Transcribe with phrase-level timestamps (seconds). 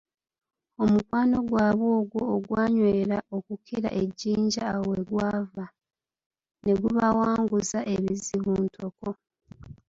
[0.83, 5.65] Omukwano gwabwe ogwo ogwanywera okukira ejjinja awo we gw'ava,
[6.63, 9.09] ne gubawanguza ebizibu ntoko.